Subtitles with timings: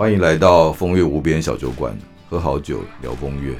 [0.00, 1.94] 欢迎来到风月无边小酒馆，
[2.26, 3.54] 喝好酒聊风月。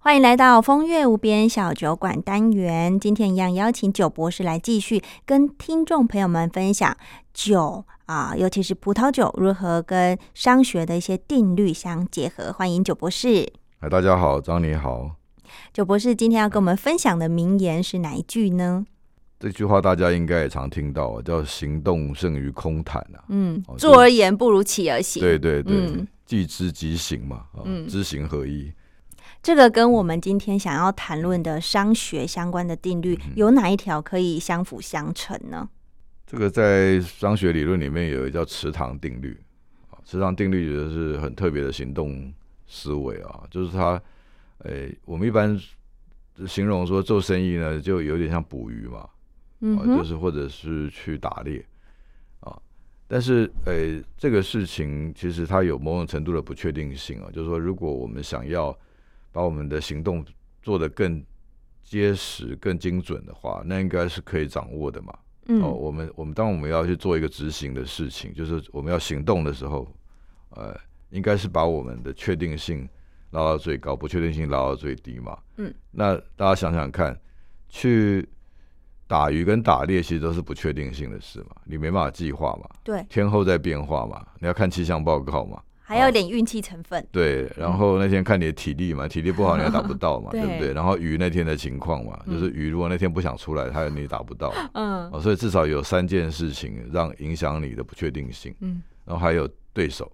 [0.00, 2.98] 欢迎来到风月无边小酒馆单元。
[2.98, 6.96] 今天一样邀请酒博士来继续跟听众朋友们分享
[7.34, 12.50] 酒啊，尤其是葡萄酒如何跟商学的一些定律相结合。
[12.50, 13.52] 欢迎酒博士。
[13.80, 15.10] 哎，大家好，张你好。
[15.74, 18.86] 酒博士今天要跟我们分享的名言是哪一句呢？
[19.38, 23.24] 这句话大家应该也常听到，叫“行动胜于空谈”啊。
[23.28, 25.20] 嗯，坐而言不如起而行。
[25.22, 28.72] 对对对，即知即行嘛，嗯，知行合一。
[29.40, 35.68] 这个跟我们今天想要谈论的商学相关的定律，有哪一条可以相辅相成呢？
[36.26, 39.40] 这个在商学理论里面有一个叫池塘定律
[39.90, 42.30] 啊，池塘定律就是很特别的行动
[42.66, 44.02] 思维啊，就是它，
[44.64, 45.58] 诶，我们一般
[46.46, 49.08] 形容说做生意呢，就有点像捕鱼嘛，
[49.60, 51.64] 嗯，就是或者是去打猎
[52.40, 52.56] 啊，
[53.06, 58.76] 但是呃，这个事情其实它有某种程度的不确定性啊，就是说如果我们想要
[59.32, 60.24] 把我们的行动
[60.62, 61.24] 做得更
[61.82, 65.18] 结实、更精准的话，那应该是可以掌握的嘛。
[65.62, 69.90] 哦，我们我们当我们要去做一个执行的事情，就是我们要行动的时候，
[70.50, 72.86] 呃，应该是把我们的确定性
[73.30, 75.38] 拉到最高，不确定性拉到最低嘛。
[75.56, 77.18] 嗯，那大家想想看，
[77.70, 78.28] 去
[79.08, 82.68] 打鱼跟打猎其实都是不确定性的事嘛，你没办法计划嘛。
[82.84, 85.60] 对，天候在变化嘛，你要看气象报告嘛。
[85.80, 87.50] 还有点运气成分，对。
[87.56, 90.74] 然后那天看你的体力嘛，体力不好你也打不到嘛， 对不对？
[90.74, 95.10] 然后鱼那天的情况嘛，就是鱼如果那天不想出来，它你打不到，嗯。
[95.10, 98.82] 哦，所以至少有三件事情让影响你的不确定性，嗯。
[99.06, 100.12] 然后还有对手，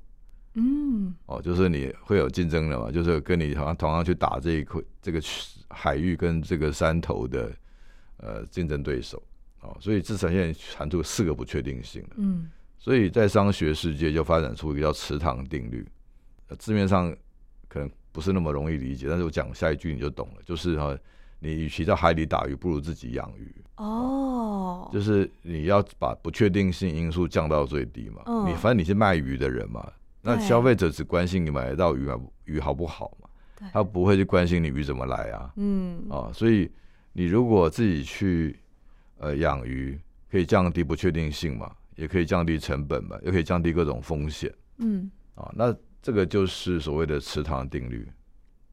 [0.55, 1.12] 嗯。
[1.27, 5.20] 哦，就是你会有竞争的嘛，就是跟你好像同样去打这一块这个
[5.70, 7.50] 海域跟这个山头的
[8.25, 9.22] 呃竞争对手，
[9.61, 12.50] 哦，所以至少现在产出四个不确定性嗯。
[12.78, 15.86] 所以在商学世界就发展出一个叫池塘定律，
[16.58, 17.15] 字面上
[17.69, 20.97] 可能不是那么容易理解，但是我讲下一句你就懂了，就是哈，
[21.38, 23.54] 你与其在海里打鱼，不如自己养鱼。
[23.76, 28.22] 哦，就是你要把不确定性因素降到最低嘛。
[28.47, 29.91] 你反正你是卖鱼的人嘛，
[30.21, 33.28] 那消费者只关心你买得到鱼买鱼好不好嘛，
[33.72, 35.50] 他不会去关心你鱼怎么来啊。
[35.56, 36.71] 嗯，啊，所以
[37.14, 38.60] 你如果自己去
[39.16, 39.98] 呃养鱼，
[40.30, 41.75] 可以降低不确定性嘛。
[41.97, 44.52] 也可以降低成本嘛，也可以降低各种风险。
[44.78, 45.72] 嗯，啊，那
[46.03, 48.08] 这个就是所谓的池塘定律，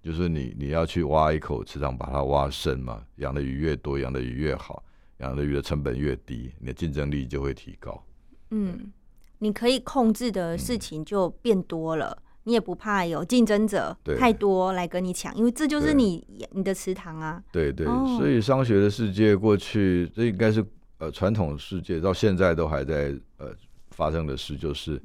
[0.01, 4.83] 就是你你要去挖一口池塘，把它挖深嘛，养的鱼越多，养的鱼越好，
[5.19, 8.03] 养的鱼的成本越低，你的竞争力就会提高。
[8.49, 8.91] 嗯，
[9.37, 17.43] 你可以控制的事情就变多了，你也不怕有竞争者太多来跟你抢，因为这就是你你的池塘啊。
[17.51, 17.85] 对对，
[18.17, 20.65] 所以商学的世界过去这应该是。
[21.01, 23.47] 呃，传统世界到现在都还在呃
[23.89, 25.01] 发生的事，就是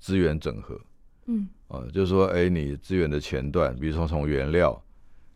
[0.00, 0.80] 资源整合。
[1.26, 4.82] 嗯，啊，就是说，哎，你资源的前段，比如说从原料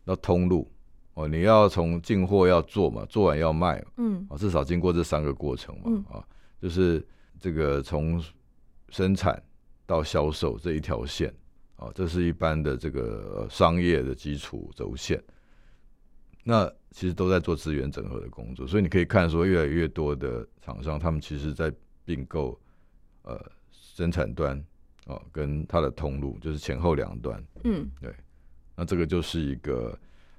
[0.03, 0.67] 到通路，
[1.13, 6.25] 哦，你要从进货要做嘛，做完要卖，嗯，啊，至少经过这三个过程嘛，啊，
[6.59, 7.05] 就是
[7.39, 8.19] 这个从
[8.89, 9.39] 生产
[9.85, 11.31] 到销售这一条线，
[11.79, 15.23] 啊，这是一般的这个商业的基础轴线。
[16.43, 21.71] 那其实都在做资源整合的工作，所以你可以看说，越来越多的厂商，他们其实在
[22.03, 22.59] 并购
[23.21, 23.39] 呃
[23.71, 24.61] 生产端
[25.05, 27.41] 哦，跟它的通路，就是前后两端。
[27.63, 28.13] 嗯，对。
[28.75, 29.97] 那这个就是一个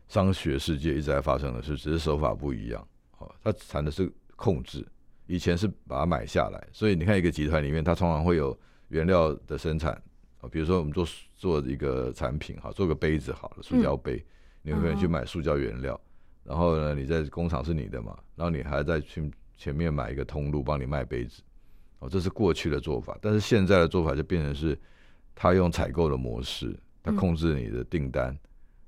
[0.09, 2.87] 商学世界一直在发生的事，只是手法不一样。
[3.19, 4.85] 哦，它谈的是控制，
[5.27, 8.59] 以前是把它买下来，所以你看一个集团里面，它通常会有
[8.89, 10.03] 原料的生产
[10.41, 11.07] 啊，比如说我们做
[11.37, 14.25] 做一个产品，哈，做个杯子好了，塑胶杯。
[14.63, 15.99] 你可能去买塑胶原料，
[16.45, 21.41] 然后呢，你在工厂是你的嘛，然后你还在去前面买一个通路帮你卖杯子，
[21.99, 23.17] 哦，这是过去的做法。
[23.23, 24.79] 但是现在的做法就变成是，
[25.35, 28.39] 他用采购的模式，他控制你的订单，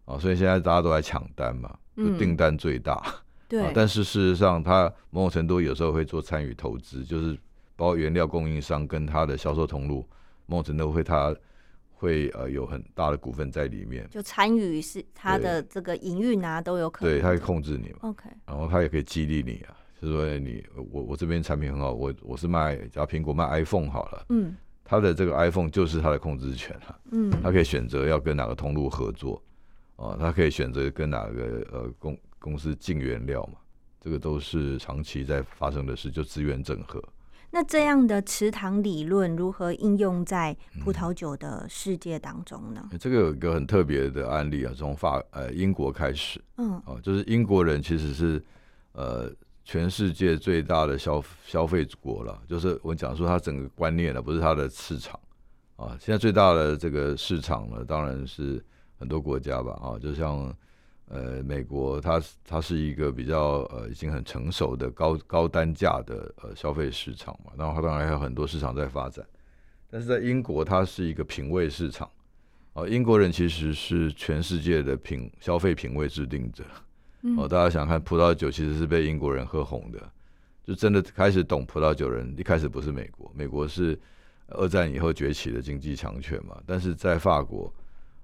[0.05, 3.03] 啊，所以现在大家都在抢单嘛，就订单最大。
[3.49, 3.73] 对。
[3.75, 7.33] 但是事实上，他某种程度有时候会做参与投资，就是
[7.77, 10.07] 包括原料供应商跟他的销售通路，
[10.45, 11.35] 某种程度会他。
[12.03, 29.41] 会呃有很大的股份在里面，就参与是他的这个营运啊都有可能，对他会控制你嘛，OK，然后他也可以激励你啊，就是说你我我这边产品很好，我我是卖假苹果卖 iPhone 好了，嗯，他的这个 iPhone 就是他的控制权啊，嗯，他可以选择要跟哪个通路合作，
[29.95, 33.61] 啊，他可以选择跟哪个呃公公司进原料嘛，
[34.01, 37.01] 这个都是长期在发生的事，就资源整合。
[37.55, 42.89] 那这样的池塘理论如何应用在葡萄酒的世界当中呢？
[42.99, 48.43] 这个有一个很特别的案例啊，从法呃英国开始，嗯，哦，就是英国人其实是
[48.93, 49.31] 呃
[49.65, 55.21] 全世界最大的消消费国了，就是我讲说它整个观念了，不是它的市场
[55.77, 55.95] 啊。
[56.01, 58.65] 现在最大的这个市场呢，当然是
[58.99, 60.51] 很多国家吧啊，就像
[61.09, 67.53] 呃美国，它它是一个比较呃已经很成熟的高高单价的呃消费市场嘛。
[67.57, 69.25] 然后它当然还有很多市场在发展，
[69.91, 72.11] 但是在英国，它是一个品味市场
[72.73, 72.87] 啊。
[72.87, 76.65] 英国人其实是全世界的品消费品味制定者。
[77.39, 80.13] 哦，大家想看葡萄酒，其实是被英国人喝红的，
[80.65, 83.97] 就真的开始懂葡萄酒人，一开始不是美国，美国是
[84.49, 87.73] 二战以后崛起的经济强权嘛，但是在法国，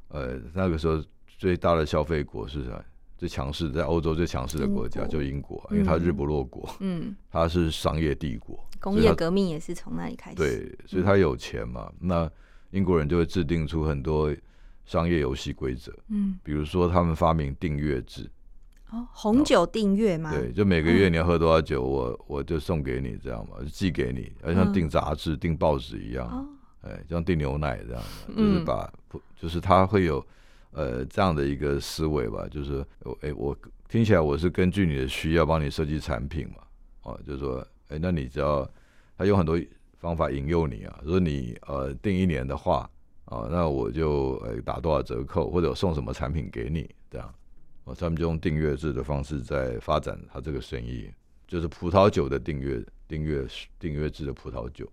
[0.08, 1.00] 呃，那个时候
[1.38, 2.85] 最大的消费国是啥？
[3.17, 12.31] 最强势在欧洲最强势的国家就英国，因为它日不落国，嗯， 它是商业帝国，工业革命也是从那里开始，对，所以它有钱嘛，那
[12.70, 14.32] 英国人就会制定出很多
[14.85, 18.31] 商业游戏规则，嗯，比如说他们发明订阅制。
[18.90, 20.31] 哦，红酒订阅吗？
[20.32, 26.49] 对，就每个月你要喝多少酒，我我就送给你，这样嘛，寄给你，而像订杂志、订报纸一样，
[26.82, 28.02] 哎，像订牛奶这样，
[28.37, 28.88] 就是把，
[29.37, 30.25] 就是它会有
[30.73, 32.85] 呃这样的一个思维吧，就是
[33.20, 33.56] 哎，我
[33.88, 36.56] 听起来我是根据你的需要帮你设计产品嘛，
[37.03, 38.69] 哦，就是说，哎，那你只要
[39.17, 39.59] 他有很多
[39.99, 42.88] 方法引诱你啊，说你呃订一年的话，
[43.25, 47.35] 啊，那我就呃打多少折扣，或者送什么产品给你，这样。
[47.85, 51.11] 哦他们就用订阅制的方式在发展他这个生意，
[51.47, 53.47] 就是葡萄酒的订阅、订阅、
[53.79, 54.87] 订阅制的葡萄酒。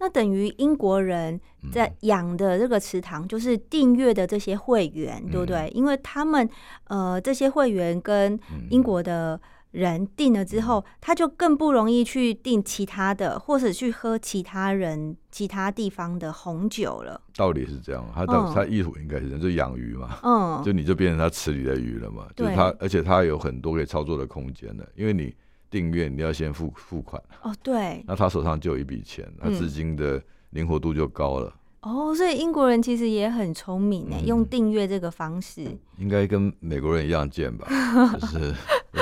[0.00, 1.40] 那等于英国人
[1.72, 5.70] 在养的这个池塘，就是订阅的这些会员，对不对？
[5.74, 6.48] 因为他们
[6.84, 8.38] 呃，这些会员跟
[8.70, 9.40] 英国的。
[9.72, 17.20] 人订了之后，他就更不容易去订其他的，或者去喝其他人其他地方的红酒了。
[17.36, 25.36] 道理是这样，他的他意图应该是就养鱼嘛，嗯，就你就变成他池里的鱼了嘛，就是他，而且他有很多可以操作的空间的，因为你
[25.70, 31.54] 订阅你要先付付款哦，对，那他手上就有一笔钱，那资金的灵活度就高了。
[31.82, 35.64] 哦，所以英国人其实也很聪明呢，用订阅这个方式，
[35.96, 37.68] 应该跟美国人一样贱吧？
[38.20, 38.54] 就是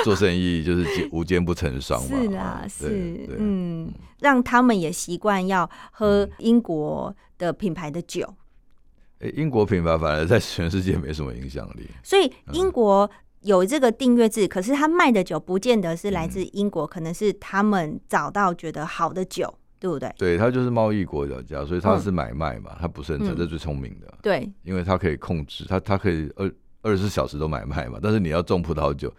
[0.05, 2.21] 做生意就是无奸不成商嘛。
[2.21, 3.91] 是啊，是，嗯，
[4.21, 8.29] 让他们也习惯要喝英国的品牌的酒。
[9.21, 11.89] 哎，英国品牌反而在全世界没什么影响力。
[12.03, 13.11] 所以英国
[13.47, 19.59] 有这个订阅制，可是他卖的酒不见得是来自英国，可能是他们找到觉得好的酒。
[19.79, 20.11] 对不对？
[20.17, 24.13] 对，他就是贸易国家，所以他是买卖嘛，他不是很，这是最聪明的。
[24.23, 26.51] 对，因为他可以控制，他他可以二
[26.81, 27.99] 二十四小时都买卖嘛。
[28.03, 29.13] 但是你要种葡萄酒，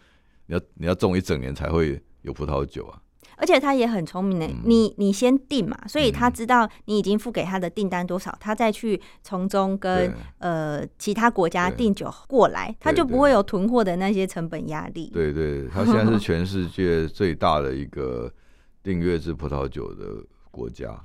[0.47, 2.99] 你要你要种一整年才会有葡萄酒啊。
[3.37, 15.09] 而且他也很聪明的，你你先订嘛，所以他知道你已经付给他的订单多少，他再去从中跟呃其他国家订酒过来，他就不会有囤货的那些成本压力。
[15.13, 18.29] 对对，他现在是全世界最大的一个
[18.83, 20.05] 订阅制葡萄酒的。
[20.49, 20.99] 国家，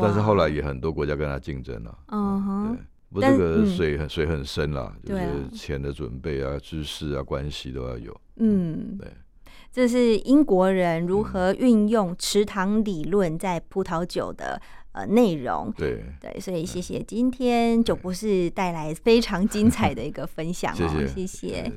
[0.00, 1.98] 但是后来也很多国家跟他竞争了。
[2.06, 2.80] 嗯哼，对，
[3.12, 8.18] 不，这个水很水很深了，就是钱的准备啊、知识啊、关系都要有。
[8.36, 9.12] 嗯，对，
[9.72, 14.60] 这是英国人如何运用池塘理论在葡萄酒的
[14.92, 15.72] 呃内容。
[15.76, 16.04] 对。
[16.20, 21.72] 对，所以谢谢今天酒博士带来非常精彩的一个分享哦，谢谢。